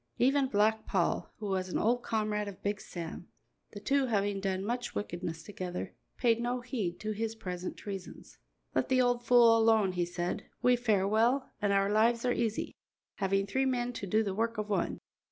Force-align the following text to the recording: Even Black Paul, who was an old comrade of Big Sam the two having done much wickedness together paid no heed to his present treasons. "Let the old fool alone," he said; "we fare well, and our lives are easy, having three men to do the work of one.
Even 0.17 0.47
Black 0.47 0.87
Paul, 0.87 1.31
who 1.37 1.45
was 1.45 1.69
an 1.69 1.77
old 1.77 2.01
comrade 2.01 2.47
of 2.47 2.63
Big 2.63 2.81
Sam 2.81 3.27
the 3.73 3.79
two 3.79 4.07
having 4.07 4.39
done 4.39 4.65
much 4.65 4.95
wickedness 4.95 5.43
together 5.43 5.93
paid 6.17 6.41
no 6.41 6.61
heed 6.61 6.99
to 7.01 7.11
his 7.11 7.35
present 7.35 7.77
treasons. 7.77 8.39
"Let 8.73 8.89
the 8.89 8.99
old 8.99 9.23
fool 9.23 9.55
alone," 9.55 9.91
he 9.91 10.05
said; 10.05 10.45
"we 10.63 10.75
fare 10.75 11.07
well, 11.07 11.51
and 11.61 11.71
our 11.71 11.91
lives 11.91 12.25
are 12.25 12.33
easy, 12.33 12.73
having 13.17 13.45
three 13.45 13.67
men 13.67 13.93
to 13.93 14.07
do 14.07 14.23
the 14.23 14.33
work 14.33 14.57
of 14.57 14.69
one. 14.71 14.97